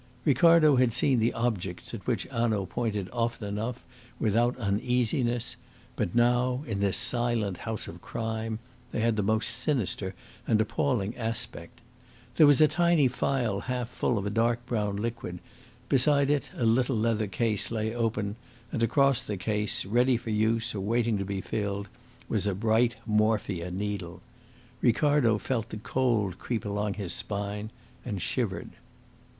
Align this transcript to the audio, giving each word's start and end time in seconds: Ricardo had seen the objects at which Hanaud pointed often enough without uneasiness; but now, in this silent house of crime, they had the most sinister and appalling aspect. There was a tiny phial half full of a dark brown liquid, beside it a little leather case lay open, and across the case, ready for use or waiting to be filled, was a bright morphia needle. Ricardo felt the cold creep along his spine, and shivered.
Ricardo 0.25 0.77
had 0.77 0.93
seen 0.93 1.19
the 1.19 1.31
objects 1.33 1.93
at 1.93 2.07
which 2.07 2.23
Hanaud 2.31 2.65
pointed 2.71 3.07
often 3.13 3.47
enough 3.47 3.85
without 4.19 4.57
uneasiness; 4.57 5.57
but 5.95 6.15
now, 6.15 6.63
in 6.65 6.79
this 6.79 6.97
silent 6.97 7.57
house 7.57 7.87
of 7.87 8.01
crime, 8.01 8.57
they 8.91 9.01
had 9.01 9.15
the 9.15 9.21
most 9.21 9.49
sinister 9.49 10.15
and 10.47 10.59
appalling 10.59 11.15
aspect. 11.17 11.81
There 12.35 12.47
was 12.47 12.59
a 12.61 12.67
tiny 12.67 13.07
phial 13.07 13.59
half 13.59 13.89
full 13.89 14.17
of 14.17 14.25
a 14.25 14.31
dark 14.31 14.65
brown 14.65 14.95
liquid, 14.95 15.37
beside 15.87 16.31
it 16.31 16.49
a 16.55 16.65
little 16.65 16.97
leather 16.97 17.27
case 17.27 17.69
lay 17.69 17.93
open, 17.93 18.37
and 18.71 18.81
across 18.81 19.21
the 19.21 19.37
case, 19.37 19.85
ready 19.85 20.17
for 20.17 20.31
use 20.31 20.73
or 20.73 20.81
waiting 20.81 21.19
to 21.19 21.25
be 21.25 21.41
filled, 21.41 21.87
was 22.27 22.47
a 22.47 22.55
bright 22.55 22.95
morphia 23.05 23.69
needle. 23.69 24.23
Ricardo 24.81 25.37
felt 25.37 25.69
the 25.69 25.77
cold 25.77 26.39
creep 26.39 26.65
along 26.65 26.95
his 26.95 27.13
spine, 27.13 27.69
and 28.03 28.19
shivered. 28.19 28.71